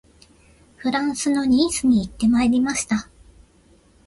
[0.77, 3.07] フランスのニースに行ってまいりました